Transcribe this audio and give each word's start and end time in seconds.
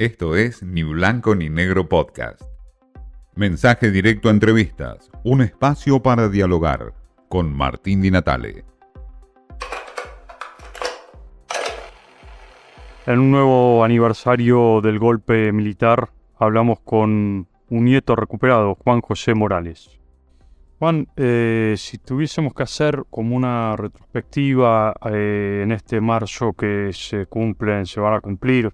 Esto 0.00 0.34
es 0.34 0.62
Ni 0.62 0.82
Blanco 0.82 1.34
ni 1.34 1.50
Negro 1.50 1.86
Podcast. 1.86 2.40
Mensaje 3.34 3.90
directo 3.90 4.28
a 4.28 4.32
entrevistas, 4.32 5.10
un 5.24 5.42
espacio 5.42 6.00
para 6.00 6.30
dialogar 6.30 6.94
con 7.28 7.54
Martín 7.54 8.00
Di 8.00 8.10
Natale. 8.10 8.64
En 13.04 13.18
un 13.18 13.30
nuevo 13.30 13.84
aniversario 13.84 14.80
del 14.80 14.98
golpe 14.98 15.52
militar 15.52 16.08
hablamos 16.38 16.80
con 16.80 17.46
un 17.68 17.84
nieto 17.84 18.16
recuperado, 18.16 18.76
Juan 18.76 19.02
José 19.02 19.34
Morales. 19.34 20.00
Juan, 20.78 21.08
eh, 21.16 21.74
si 21.76 21.98
tuviésemos 21.98 22.54
que 22.54 22.62
hacer 22.62 23.04
como 23.10 23.36
una 23.36 23.76
retrospectiva 23.76 24.94
eh, 25.12 25.60
en 25.62 25.72
este 25.72 26.00
marzo 26.00 26.54
que 26.54 26.88
se 26.94 27.26
cumplen, 27.26 27.84
se 27.84 28.00
van 28.00 28.14
a 28.14 28.20
cumplir 28.22 28.72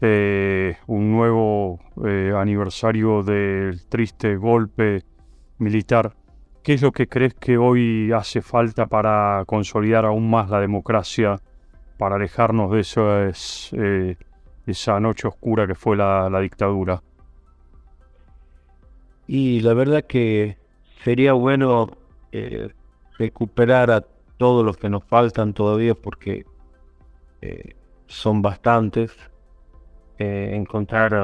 eh, 0.00 0.76
un 0.86 1.10
nuevo 1.10 1.80
aniversario 2.36 3.22
del 3.22 3.86
triste 3.88 4.36
golpe 4.36 5.02
militar, 5.58 6.14
¿qué 6.62 6.74
es 6.74 6.82
lo 6.82 6.92
que 6.92 7.06
crees 7.06 7.34
que 7.34 7.58
hoy 7.58 8.10
hace 8.12 8.40
falta 8.40 8.86
para 8.86 9.44
consolidar 9.46 10.04
aún 10.06 10.30
más 10.30 10.48
la 10.50 10.60
democracia, 10.60 11.36
para 11.98 12.16
alejarnos 12.16 12.70
de 12.72 14.16
esa 14.66 15.00
noche 15.00 15.28
oscura 15.28 15.66
que 15.66 15.74
fue 15.74 15.96
la 15.96 16.40
dictadura? 16.40 17.02
Y 19.32 19.60
la 19.60 19.74
verdad 19.74 20.02
que 20.08 20.56
sería 21.04 21.34
bueno 21.34 21.88
eh, 22.32 22.68
recuperar 23.16 23.92
a 23.92 24.04
todos 24.38 24.64
los 24.64 24.76
que 24.76 24.88
nos 24.88 25.04
faltan 25.04 25.54
todavía 25.54 25.94
porque 25.94 26.44
eh, 27.40 27.76
son 28.08 28.42
bastantes. 28.42 29.12
Eh, 30.22 30.50
encontrar 30.54 31.14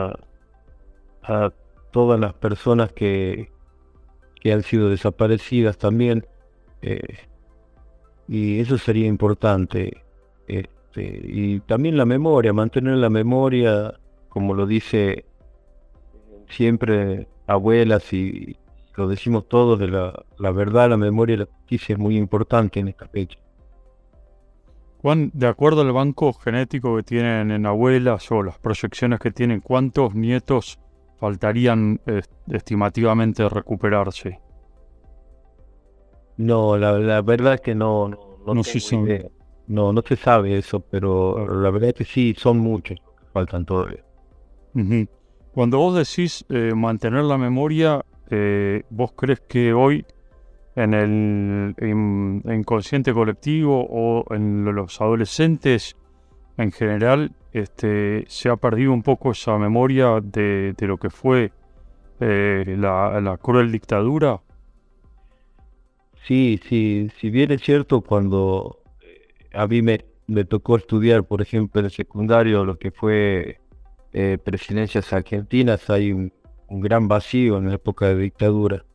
a, 1.22 1.50
todas 1.90 2.18
las 2.18 2.32
personas 2.32 2.92
que, 2.92 3.50
que 4.40 4.52
han 4.54 4.62
sido 4.62 4.88
desaparecidas 4.88 5.76
también. 5.76 6.26
y 8.26 8.60
eso 8.60 8.78
sería 8.78 9.06
importante. 9.06 10.02
Este, 10.48 11.20
y 11.24 11.60
también 11.60 11.98
la 11.98 12.06
memoria, 12.06 12.54
mantener 12.54 12.96
la 12.96 13.10
memoria, 13.10 14.00
como 14.30 14.54
lo 14.54 14.66
dice 14.66 15.26
siempre 16.48 17.28
abuelas 17.46 18.12
y, 18.14 18.56
lo 18.96 19.08
decimos 19.08 19.46
todos, 19.46 19.78
de 19.78 19.88
la, 19.88 20.24
la 20.38 20.50
verdad, 20.52 20.88
la 20.88 20.96
memoria 20.96 21.34
y 21.34 21.38
la 21.38 21.44
justicia 21.44 21.92
es 21.92 21.98
muy 21.98 22.16
importante 22.16 22.80
en 22.80 22.88
esta 22.88 23.06
fecha. 23.08 23.38
Juan, 25.06 25.30
de 25.34 25.46
acuerdo 25.46 25.82
al 25.82 25.92
banco 25.92 26.32
genético 26.32 26.96
que 26.96 27.04
tienen 27.04 27.52
en 27.52 27.64
abuelas 27.64 28.28
o 28.32 28.42
las 28.42 28.58
proyecciones 28.58 29.20
que 29.20 29.30
tienen, 29.30 29.60
¿cuántos 29.60 30.16
nietos 30.16 30.80
faltarían 31.20 32.00
estimativamente 32.48 33.48
recuperarse? 33.48 34.40
No, 36.38 36.76
la, 36.76 37.22
verdad 37.22 37.54
es 37.54 37.60
que 37.60 37.76
no, 37.76 38.08
no, 38.08 38.52
no, 38.52 38.64
se 38.64 39.30
no, 39.68 39.92
no 39.92 40.02
se 40.02 40.16
sabe 40.16 40.58
eso, 40.58 40.80
pero 40.80 41.62
la 41.62 41.70
verdad 41.70 41.90
es 41.90 41.94
que 41.94 42.04
sí, 42.04 42.34
son 42.36 42.58
muchos 42.58 42.98
que 42.98 43.26
faltan 43.32 43.64
todavía. 43.64 44.04
Cuando 45.54 45.78
vos 45.78 45.94
decís 45.94 46.44
eh, 46.48 46.72
mantener 46.74 47.22
la 47.22 47.38
memoria, 47.38 48.04
eh, 48.28 48.82
¿vos 48.90 49.12
crees 49.12 49.38
que 49.38 49.72
hoy 49.72 50.04
en 50.76 50.94
el 50.94 51.74
inconsciente 52.44 53.12
colectivo 53.12 53.86
o 53.88 54.32
en 54.34 54.64
los 54.64 55.00
adolescentes 55.00 55.96
en 56.58 56.70
general 56.70 57.32
este, 57.52 58.24
se 58.28 58.48
ha 58.48 58.56
perdido 58.56 58.92
un 58.92 59.02
poco 59.02 59.32
esa 59.32 59.58
memoria 59.58 60.20
de, 60.22 60.74
lo 60.80 60.98
que 60.98 61.10
fue 61.10 61.50
eh, 62.20 62.76
la, 62.78 63.38
cruel 63.42 63.72
dictadura? 63.72 64.40
Sí, 66.24 66.60
sí, 66.68 67.10
si 67.18 67.30
bien 67.30 67.50
es 67.52 67.62
cierto, 67.62 68.00
cuando 68.00 68.82
a 69.52 69.66
mí 69.66 69.82
me, 69.82 70.04
me 70.26 70.44
tocó 70.44 70.76
estudiar, 70.76 71.24
por 71.24 71.40
ejemplo, 71.42 71.80
en 71.80 71.86
el 71.86 71.90
secundario, 71.90 72.64
lo 72.64 72.78
que 72.78 72.90
fue 72.90 73.60
eh, 74.18 74.38
presidencias 74.42 75.12
argentinas 75.12 75.90
hay 75.90 76.10
un, 76.10 76.32
gran 76.70 77.06
vacío 77.06 77.58
en 77.58 77.68
la 77.68 77.74
época 77.74 78.06
de 78.06 78.16
dictadura. 78.16 78.85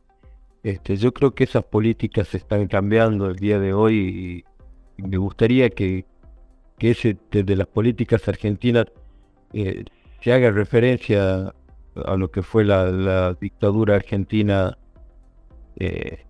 Este, 0.62 0.96
yo 0.96 1.12
creo 1.12 1.34
que 1.34 1.44
esas 1.44 1.64
políticas 1.64 2.28
se 2.28 2.36
están 2.36 2.68
cambiando 2.68 3.26
el 3.26 3.36
día 3.36 3.58
de 3.58 3.72
hoy 3.72 4.44
y, 4.96 5.02
me 5.02 5.16
gustaría 5.16 5.70
que, 5.70 6.04
ese, 6.78 7.16
desde 7.30 7.56
las 7.56 7.66
políticas 7.66 8.26
argentinas 8.28 8.86
eh, 9.52 9.84
se 10.20 10.32
haga 10.32 10.50
referencia 10.50 11.54
a 11.94 12.16
lo 12.16 12.30
que 12.30 12.42
fue 12.42 12.64
la, 12.64 13.34
dictadura 13.34 13.96
argentina 13.96 14.76
eh, 15.76 16.24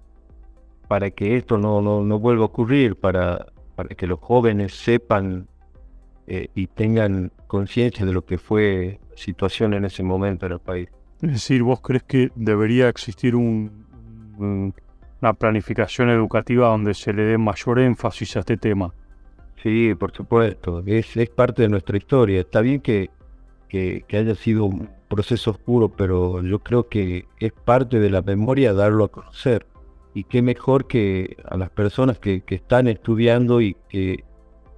para 0.88 1.10
que 1.10 1.37
esto 1.37 1.59
no, 1.59 2.19
vuelva 2.19 2.43
a 2.43 2.47
ocurrir, 2.47 2.97
para, 2.97 3.47
que 3.97 4.06
los 4.06 4.20
jóvenes 4.20 4.75
sepan 4.75 5.49
eh, 6.26 6.49
y 6.54 6.66
tengan 6.69 7.32
conciencia 7.47 8.06
de 8.06 8.12
lo 8.12 8.25
que 8.25 8.38
fue 8.38 9.00
situación 9.14 9.75
en 9.75 9.84
ese 9.84 10.03
momento 10.03 10.47
en 10.47 10.53
el 10.53 10.60
país. 10.60 10.88
Es 11.20 11.32
decir, 11.32 11.62
¿vos 11.62 11.81
crees 11.81 12.03
que 12.03 12.31
debería 12.34 12.88
existir 12.88 13.37
un, 13.37 13.81
una 14.38 15.32
planificación 15.34 16.10
educativa 16.10 16.69
donde 16.69 16.94
se 16.94 17.12
le 17.12 17.22
dé 17.22 17.38
mayor 17.38 17.78
énfasis 17.78 18.37
a 18.37 18.41
este 18.41 18.56
tema? 18.56 18.93
Sí, 19.62 19.94
por 19.94 20.12
supuesto, 20.12 20.82
es, 20.87 21.15
parte 21.31 21.62
de 21.62 21.69
nuestra 21.69 21.97
historia. 21.97 22.41
Está 22.41 22.60
bien 22.60 22.81
que, 22.81 23.10
que, 23.69 24.04
haya 24.12 24.34
sido 24.34 24.65
un 24.65 24.88
proceso 25.09 25.53
oscuro, 25.53 25.88
pero 25.88 26.43
yo 26.43 26.59
creo 26.59 26.88
que 26.88 27.26
es 27.38 27.53
parte 27.53 28.00
de 28.00 28.10
la 28.10 28.22
memoria 28.22 28.75
darlo 28.75 29.04
a 29.04 29.09
conocer. 29.09 29.66
Y 30.15 30.25
qué 30.25 30.43
mejor 30.43 30.88
que 30.88 31.37
a 31.49 31.56
las 31.56 31.70
personas 31.70 32.19
que, 32.19 32.43
que 32.43 32.56
están 32.56 32.88
estudiando 32.88 33.60
y 33.60 33.76
que, 33.88 34.25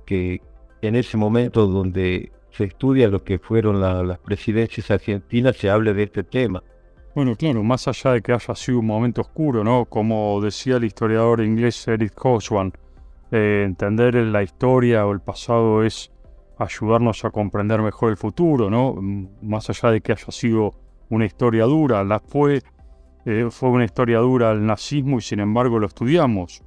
que, 0.05 0.43
en 0.83 0.97
ese 0.97 1.17
momento 1.17 1.67
donde 1.67 2.31
se 2.51 2.65
estudia 2.65 3.09
lo 3.09 3.25
que 3.25 3.39
fueron 3.39 3.81
las 3.81 4.19
presidencias 4.19 4.91
argentinas, 4.91 5.57
se 5.57 5.71
hable 5.71 5.95
de 5.95 6.03
este 6.03 6.25
tema. 6.25 6.63
Bueno, 7.15 7.37
claro, 7.37 7.63
más 7.63 7.87
allá 7.87 8.13
de 8.13 8.23
que 8.23 8.33
haya 8.33 8.55
sido 8.55 8.81
un 8.81 8.87
momento 8.87 9.21
oscuro, 9.21 9.63
¿no? 9.63 9.85
Como 9.85 10.41
decía 10.41 10.77
el 10.77 10.85
historiador 10.85 11.41
inglés 11.43 11.87
Eric 11.87 12.15
Coswan, 12.15 12.73
eh, 13.31 13.63
entender 13.65 14.15
la 14.15 14.43
historia 14.43 15.07
o 15.07 15.13
el 15.13 15.21
pasado 15.21 15.85
es 15.85 16.11
ayudarnos 16.59 17.25
a 17.25 17.31
comprender 17.31 17.81
mejor 17.83 18.11
el 18.11 18.17
futuro, 18.17 18.69
¿no? 18.69 18.95
Mm, 18.95 19.29
más 19.43 19.71
allá 19.71 19.91
de 19.91 20.01
que 20.01 20.13
haya 20.13 20.31
sido 20.31 20.75
una 21.11 21.25
historia 21.25 21.65
dura, 21.65 22.03
la 22.03 22.19
fue, 22.19 22.63
eh, 23.25 23.49
fue 23.51 23.69
una 23.69 23.85
historia 23.85 24.19
dura 24.19 24.51
el 24.51 24.67
nazismo 24.67 25.19
y 25.19 25.23
sin 25.23 25.41
embargo 25.41 25.79
lo 25.79 25.87
estudiamos. 25.87 26.63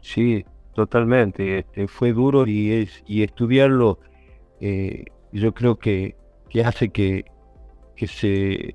Sí, 0.00 0.44
Totalmente, 0.76 1.60
este, 1.60 1.88
fue 1.88 2.12
duro 2.12 2.46
y, 2.46 2.70
es, 2.70 3.02
y 3.06 3.22
estudiarlo 3.22 3.98
eh, 4.60 5.06
yo 5.32 5.54
creo 5.54 5.78
que, 5.78 6.16
hace 6.62 6.90
que, 6.90 7.24
se, 8.06 8.74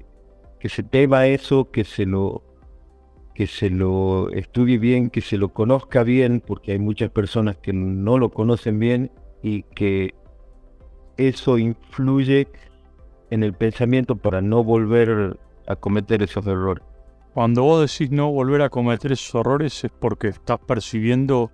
que 0.61 0.69
se 0.69 0.83
tema 0.83 1.25
eso, 1.25 1.71
que 1.71 1.83
se, 1.83 2.05
lo, 2.05 2.43
que 3.33 3.47
se 3.47 3.71
lo 3.71 4.29
estudie 4.29 4.77
bien, 4.77 5.09
que 5.09 5.21
se 5.21 5.37
lo 5.37 5.49
conozca 5.49 6.03
bien, 6.03 6.39
porque 6.39 6.73
hay 6.73 6.79
muchas 6.79 7.09
personas 7.09 7.57
que 7.57 7.73
no 7.73 8.19
lo 8.19 8.29
conocen 8.29 8.77
bien 8.77 9.11
y 9.41 9.63
que 9.63 10.13
eso 11.17 11.57
influye 11.57 12.47
en 13.31 13.41
el 13.41 13.55
pensamiento 13.55 14.17
para 14.17 14.41
no 14.41 14.63
volver 14.63 15.39
a 15.65 15.75
cometer 15.75 16.21
esos 16.21 16.45
errores. 16.45 16.83
Cuando 17.33 17.63
vos 17.63 17.89
decís 17.89 18.11
no 18.11 18.31
volver 18.31 18.61
a 18.61 18.69
cometer 18.69 19.13
esos 19.13 19.33
errores 19.33 19.83
es 19.83 19.91
porque 19.99 20.27
estás 20.27 20.59
percibiendo 20.59 21.49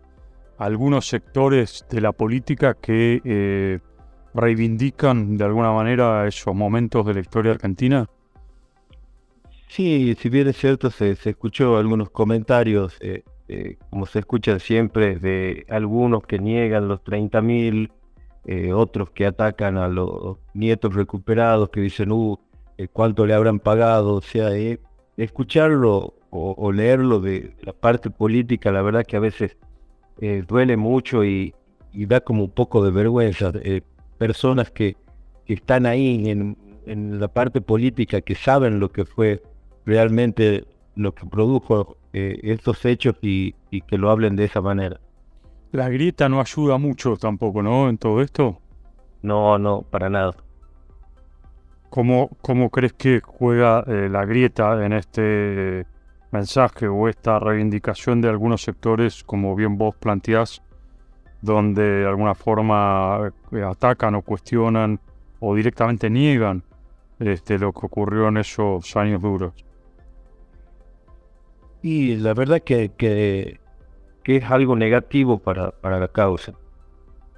algunos 0.58 1.08
sectores 1.08 1.86
de 1.90 2.02
la 2.02 2.12
política 2.12 2.74
que 2.74 3.22
eh, 3.24 3.80
reivindican 4.34 5.38
de 5.38 5.46
alguna 5.46 5.72
manera 5.72 6.28
esos 6.28 6.54
momentos 6.54 7.06
de 7.06 7.14
la 7.14 7.20
historia 7.22 7.54
argentina? 7.54 8.10
Sí, 9.68 10.16
si 10.20 10.30
bien 10.30 10.48
es 10.48 10.58
cierto, 10.58 10.90
se, 10.90 11.12
escuchó 11.12 11.78
algunos 11.78 12.10
comentarios, 12.10 12.98
eh, 13.02 13.24
eh, 13.48 13.78
como 13.90 14.06
se 14.06 14.20
escuchan 14.20 14.60
siempre, 14.60 15.18
de 15.18 15.66
algunos 15.70 16.24
que 16.24 16.40
niegan 16.40 16.88
los 16.88 17.02
30.000, 17.04 17.92
eh, 18.46 18.72
otros 18.74 19.12
que 19.12 19.26
atacan 19.26 19.78
a 19.78 19.88
los 19.88 20.38
nietos 20.54 20.96
recuperados, 20.96 21.70
que 21.70 21.82
dicen, 21.82 22.12
uh, 22.12 22.38
cuánto 22.94 23.26
le 23.26 23.34
habrán 23.34 23.60
pagado. 23.60 24.16
O 24.16 24.22
sea, 24.22 24.52
escucharlo 25.18 26.14
o, 26.30 26.72
leerlo 26.72 27.20
de 27.20 27.56
la 27.62 27.74
parte 27.74 28.10
política, 28.10 28.72
la 28.72 28.82
verdad 28.82 29.06
que 29.06 29.18
a 29.18 29.20
veces 29.20 29.58
eh, 30.20 30.44
duele 30.48 30.78
mucho 30.78 31.24
y, 31.24 31.54
da 31.94 32.22
como 32.22 32.44
un 32.44 32.52
poco 32.52 32.84
de 32.84 32.92
vergüenza. 32.92 33.52
Eh, 33.64 33.82
personas 34.18 34.72
que, 34.72 34.96
están 35.48 35.86
ahí 35.86 36.30
en, 36.30 36.58
la 37.20 37.30
parte 37.30 37.62
política, 37.62 38.20
que 38.22 38.36
saben 38.36 38.80
lo 38.82 38.92
que 38.92 39.06
fue 39.06 39.42
realmente 39.88 40.66
lo 40.96 41.16
que 41.16 41.26
produjo 41.26 41.96
eh, 42.12 42.40
estos 42.44 42.84
hechos 42.84 43.16
y, 43.22 43.54
que 43.88 43.98
lo 43.98 44.12
hablen 44.12 44.36
de 44.36 44.44
esa 44.44 44.60
manera. 44.60 45.00
La 45.72 45.88
grieta 45.88 46.28
no 46.28 46.42
ayuda 46.42 46.78
mucho 46.78 47.16
tampoco, 47.16 47.64
¿no? 47.64 47.88
En 47.88 47.98
todo 47.98 48.22
esto. 48.22 48.60
No, 49.22 49.58
no, 49.58 49.84
para 49.84 50.10
nada. 50.10 50.36
¿Cómo, 51.90 52.30
cómo 52.42 52.70
crees 52.70 52.94
que 52.94 53.22
juega 53.22 53.84
eh, 53.88 54.10
la 54.12 54.26
grieta 54.26 54.86
en 54.86 54.92
este 54.92 55.86
mensaje 56.32 56.90
o 56.90 57.08
esta 57.08 57.40
reivindicación 57.40 58.20
de 58.20 58.28
algunos 58.28 58.62
sectores, 58.64 59.24
como 59.24 59.56
bien 59.56 59.78
vos 59.78 59.96
planteás, 59.96 60.62
donde 61.42 62.00
de 62.00 62.08
alguna 62.08 62.36
forma 62.36 63.32
eh, 63.54 63.64
atacan 63.64 64.16
o 64.16 64.22
cuestionan 64.22 65.00
o 65.40 65.56
directamente 65.56 66.10
niegan 66.10 66.64
este, 67.20 67.58
lo 67.58 67.72
que 67.72 67.86
ocurrió 67.86 68.28
en 68.28 68.38
esos 68.38 68.94
años 68.98 69.22
duros? 69.22 69.54
Y 71.82 72.16
la 72.16 72.34
verdad 72.34 72.62
que, 72.62 72.92
que, 72.98 73.60
es 74.26 74.44
algo 74.46 74.76
negativo 74.76 75.40
para, 75.40 75.72
para, 75.72 76.00
la 76.00 76.08
causa. 76.10 76.54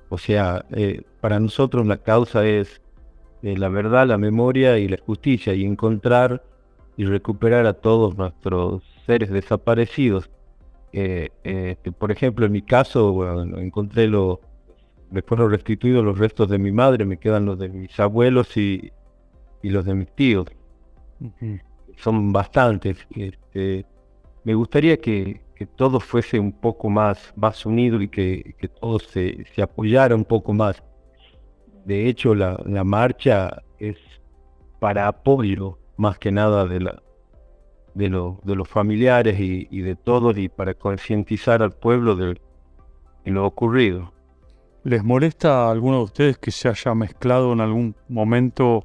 O 0.10 0.18
sea, 0.18 0.66
eh, 0.72 1.04
para 1.22 1.40
nosotros 1.40 1.86
la 1.86 1.98
causa 1.98 2.46
es 2.48 2.82
eh, 3.44 3.58
la 3.58 3.70
verdad, 3.70 4.08
la 4.08 4.18
memoria 4.18 4.80
y 4.80 4.88
la 4.88 4.98
justicia 4.98 5.54
y 5.54 5.66
encontrar 5.66 6.44
y 6.98 7.06
recuperar 7.06 7.66
a 7.68 7.74
todos 7.74 8.18
nuestros 8.18 8.84
seres 9.06 9.30
desaparecidos. 9.30 10.30
Eh, 10.92 11.30
por 12.00 12.12
ejemplo, 12.12 12.46
en 12.46 12.52
mi 12.52 12.64
caso, 12.64 13.14
bueno, 13.14 13.60
encontré 13.60 14.08
los, 14.08 14.40
me 15.12 15.22
fueron 15.22 15.52
restituidos 15.52 16.04
los 16.04 16.18
restos 16.18 16.50
de 16.50 16.58
mi 16.58 16.72
madre, 16.72 17.06
me 17.06 17.18
quedan 17.18 17.46
los 17.46 17.60
de 17.60 17.70
mis 17.70 18.00
abuelos 18.00 18.58
y, 18.58 18.92
y 19.62 19.70
los 19.70 19.86
de 19.86 19.94
mis 19.94 20.12
tíos. 20.16 20.48
Son 21.98 22.32
bastantes. 22.32 22.98
Este, 23.16 23.86
me 24.50 24.56
gustaría 24.56 24.98
que, 24.98 25.42
que, 25.56 25.68
todo 25.68 26.00
fuese 26.00 26.40
un 26.40 26.52
poco 26.52 26.90
más, 26.90 27.32
más 27.36 27.68
unido 27.68 28.02
y 28.02 28.08
que, 28.08 28.56
que 28.58 28.68
todo 28.68 28.98
se, 28.98 29.46
se, 29.54 29.62
apoyara 29.62 30.16
un 30.16 30.26
poco 30.26 30.54
más. 30.54 30.82
De 31.86 32.08
hecho, 32.08 32.34
la, 32.34 32.58
marcha 32.84 33.62
es 33.78 33.98
para 34.80 35.08
apoyo 35.08 35.78
más 35.98 36.18
que 36.18 36.32
nada 36.32 36.66
de, 36.66 36.80
los 38.44 38.68
familiares 38.68 39.40
y, 39.40 39.68
y, 39.70 39.82
de 39.82 39.96
todos 39.96 40.36
y 40.36 40.50
para 40.50 40.74
concientizar 40.74 41.62
al 41.62 41.74
pueblo 41.74 42.16
de, 42.16 42.42
de 43.24 43.32
lo 43.32 43.46
ocurrido. 43.46 44.12
¿Les 44.84 45.04
molesta 45.04 45.68
a 45.68 45.72
alguno 45.72 45.98
de 45.98 46.04
ustedes 46.06 46.38
que 46.40 46.50
se 46.50 46.70
haya 46.70 46.96
mezclado 46.96 47.54
en 47.54 47.62
algún 47.62 47.96
momento 48.08 48.84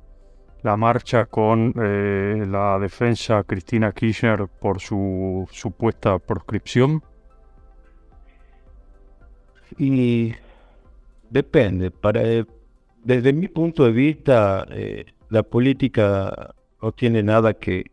la 0.64 0.78
marcha 0.78 1.26
con 1.26 1.74
eh, 1.76 2.46
la 2.48 2.78
defensa 2.78 3.44
Cristina 3.44 3.92
Kirchner 3.92 4.48
por 4.48 4.80
su 4.80 5.46
supuesta 5.52 6.18
proscripción? 6.18 7.02
Y 9.76 10.32
depende. 11.28 11.90
Para, 11.90 12.22
eh, 12.22 12.46
desde 13.02 13.34
mi 13.34 13.48
punto 13.48 13.84
de 13.84 13.92
vista, 13.92 14.66
eh, 14.70 15.04
la 15.28 15.42
política 15.42 16.54
no 16.80 16.92
tiene 16.92 17.22
nada 17.22 17.52
que, 17.52 17.84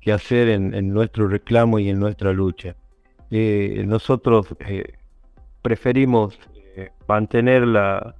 que 0.00 0.10
hacer 0.10 0.48
en, 0.48 0.74
en, 0.74 0.88
nuestro 0.88 1.28
reclamo 1.28 1.78
y 1.78 1.90
en 1.90 2.00
nuestra 2.00 2.32
lucha. 2.32 2.74
nosotros 3.30 4.46
preferimos 5.60 6.38
mantener 7.06 7.66
la, 7.66 8.14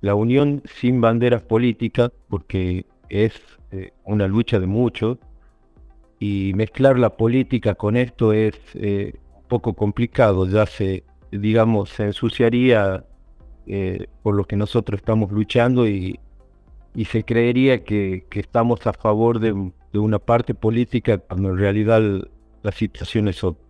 la 0.00 0.14
unión 0.14 0.62
sin 0.64 1.02
banderas 1.02 1.42
políticas 1.42 2.10
porque 2.28 2.86
es 3.10 3.34
eh, 3.72 3.92
una 4.04 4.26
lucha 4.26 4.58
de 4.58 4.66
muchos 4.66 5.18
y 6.18 6.52
mezclar 6.54 6.98
la 6.98 7.16
política 7.16 7.74
con 7.74 7.96
esto 7.96 8.32
es 8.32 8.54
eh, 8.74 9.14
poco 9.48 9.74
complicado, 9.74 10.46
ya 10.46 10.64
se, 10.66 11.04
digamos, 11.32 11.90
se 11.90 12.04
ensuciaría 12.04 13.04
eh, 13.66 14.06
por 14.22 14.34
lo 14.34 14.44
que 14.44 14.56
nosotros 14.56 15.00
estamos 15.00 15.30
luchando 15.32 15.88
y, 15.88 16.18
y 16.94 17.04
se 17.06 17.24
creería 17.24 17.84
que, 17.84 18.26
que, 18.30 18.40
estamos 18.40 18.86
a 18.86 18.92
favor 18.92 19.40
de, 19.40 19.72
de, 19.92 19.98
una 19.98 20.18
parte 20.18 20.54
política 20.54 21.18
cuando 21.18 21.50
en 21.50 21.58
realidad 21.58 22.02
la 22.62 22.72
situación 22.72 23.28
es 23.28 23.42
otra. 23.42 23.64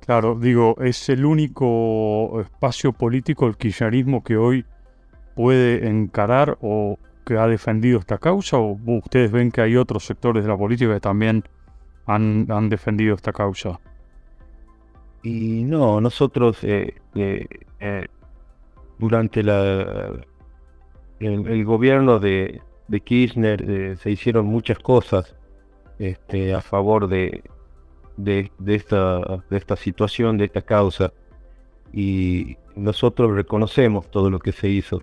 Claro, 0.00 0.36
digo, 0.38 0.76
es 0.80 1.08
el 1.08 1.24
único 1.24 2.40
espacio 2.40 2.92
político, 2.92 3.46
el 3.46 3.56
kirchnerismo, 3.56 4.24
que 4.24 4.36
hoy 4.36 4.64
puede 5.34 5.86
encarar 5.88 6.58
o 6.60 6.98
que 7.24 7.38
ha 7.38 7.46
defendido 7.46 7.98
esta 7.98 8.18
causa 8.18 8.58
o 8.58 8.78
ustedes 8.86 9.30
ven 9.30 9.50
que 9.50 9.60
hay 9.60 9.76
otros 9.76 10.04
sectores 10.04 10.44
de 10.44 10.50
la 10.50 10.56
política 10.56 10.94
que 10.94 11.00
también 11.00 11.44
han, 12.06 12.46
han 12.50 12.68
defendido 12.68 13.14
esta 13.14 13.32
causa? 13.32 13.80
Y 15.22 15.62
no, 15.64 16.00
nosotros 16.00 16.58
eh, 16.64 16.94
eh, 17.14 17.46
eh, 17.78 18.06
durante 18.98 19.42
la, 19.42 20.12
el, 21.20 21.64
gobierno 21.64 22.18
de, 22.18 22.60
de 22.88 23.00
Kirchner 23.00 23.96
se 23.98 24.10
hicieron 24.10 24.46
muchas 24.46 24.78
cosas 24.80 25.36
este, 25.98 26.54
a 26.54 26.60
favor 26.60 27.06
de, 27.06 27.44
de, 28.16 28.50
de, 28.58 28.74
esta, 28.74 29.20
de 29.48 29.56
esta 29.56 29.76
situación, 29.76 30.38
de 30.38 30.46
esta 30.46 30.62
causa. 30.62 31.12
Y 31.92 32.56
nosotros 32.74 33.32
reconocemos 33.32 34.10
todo 34.10 34.28
lo 34.30 34.40
que 34.40 34.52
se 34.52 34.68
hizo 34.68 35.02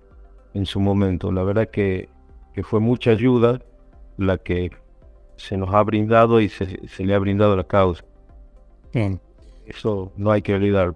en 0.54 0.66
su 0.66 0.80
momento. 0.80 1.32
La 1.32 1.42
verdad 1.42 1.68
que, 1.70 2.08
que 2.54 2.62
fue 2.62 2.80
mucha 2.80 3.10
ayuda 3.10 3.60
la 4.16 4.38
que 4.38 4.70
se 5.36 5.56
nos 5.56 5.72
ha 5.74 5.82
brindado 5.82 6.40
y 6.40 6.48
se, 6.48 6.86
se 6.88 7.04
le 7.04 7.14
ha 7.14 7.18
brindado 7.18 7.56
la 7.56 7.64
causa. 7.64 8.04
Bien. 8.92 9.20
Eso 9.66 10.12
no 10.16 10.30
hay 10.30 10.42
que 10.42 10.54
olvidar. 10.54 10.94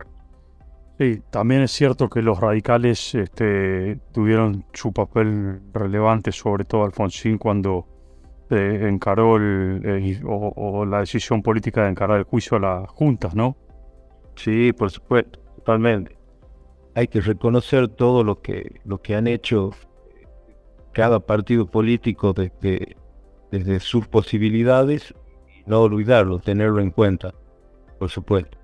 Sí, 0.99 1.23
también 1.31 1.63
es 1.63 1.73
cierto 1.73 2.09
que 2.09 2.23
los 2.23 2.39
radicales 2.39 3.15
este, 3.15 3.99
tuvieron 4.13 4.65
su 4.73 4.93
papel 4.93 5.61
relevante, 5.73 6.31
sobre 6.31 6.65
todo 6.65 6.85
Alfonsín, 6.85 7.39
cuando 7.39 7.87
eh, 8.51 8.87
encaró 8.89 9.37
el, 9.37 10.21
o, 10.25 10.53
o, 10.55 10.85
la 10.85 11.01
decisión 11.01 11.43
política 11.43 11.83
de 11.83 11.91
encarar 11.91 12.19
el 12.19 12.25
juicio 12.25 12.59
a 12.59 12.61
las 12.61 12.91
juntas, 12.91 13.35
¿no? 13.35 13.57
Sí, 14.37 14.73
por 14.73 14.91
supuesto, 14.91 15.41
totalmente 15.57 16.17
hay 16.95 17.09
que 17.09 17.21
reconocer 17.21 17.89
todo 17.89 18.23
lo 18.23 18.41
que, 18.41 18.81
lo 18.85 19.03
que 19.03 19.17
han 19.17 19.27
hecho 19.27 19.73
cada 20.93 21.21
partido 21.21 21.67
político 21.67 22.33
desde, 22.33 22.97
desde 23.51 23.81
sus 23.81 24.07
posibilidades 24.07 25.15
y 25.49 25.69
no 25.69 25.81
olvidarlo, 25.81 26.39
tenerlo 26.39 26.81
en 26.81 26.91
cuenta, 26.91 27.35
por 27.99 28.11
supuesto. 28.11 28.59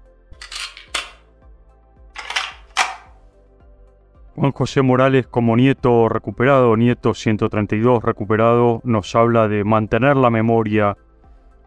Juan 4.36 4.52
José 4.52 4.80
Morales, 4.80 5.26
como 5.26 5.56
nieto 5.56 6.08
recuperado, 6.08 6.76
nieto 6.76 7.12
132 7.12 8.02
recuperado, 8.02 8.80
nos 8.84 9.14
habla 9.14 9.48
de 9.48 9.64
mantener 9.64 10.16
la 10.16 10.30
memoria, 10.30 10.96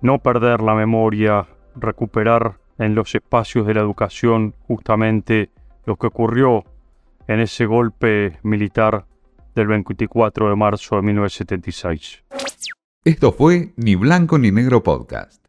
no 0.02 0.20
perder 0.20 0.62
la 0.62 0.74
memoria, 0.74 1.46
recuperar 1.76 2.58
en 2.80 2.96
los 2.96 3.14
espacios 3.14 3.68
de 3.68 3.76
la 3.76 3.82
educación 3.82 4.56
justamente 4.66 5.52
lo 5.86 5.96
que 5.96 6.08
ocurrió 6.08 6.64
en 7.28 7.40
ese 7.40 7.66
golpe 7.66 8.40
militar 8.44 9.06
del 9.56 9.68
24 9.68 10.50
de 10.50 10.56
marzo 10.56 10.96
de 10.96 11.02
1976. 11.04 12.24
Esto 13.06 13.32
fue 13.32 13.74
Ni 13.76 13.96
Blanco 13.96 14.38
ni 14.38 14.52
Negro 14.52 14.82
Podcast. 14.82 15.43